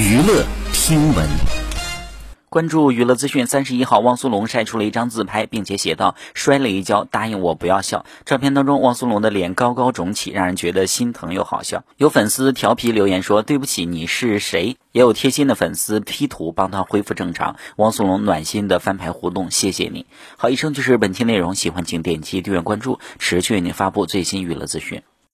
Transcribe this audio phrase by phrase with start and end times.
[0.00, 1.28] 娱乐听闻。
[2.48, 11.84] 关注娱乐资讯，三十一号，汪苏泷晒出了一张自拍，并且写道：“摔了一跤，答应我不要笑。”照片当中，汪苏泷的脸高高肿起，让人觉得心疼又好笑。
[11.98, 17.56] 有粉丝调皮留言说：“对不起，你是谁？”也有贴心的粉丝 P 图帮他恢复正常。
[17.76, 20.06] 汪苏泷暖心的翻牌互动，谢谢你。
[20.38, 25.02] 好，以上就是本期内容，喜欢请点击订阅关注，持续为您发布最新娱乐资讯。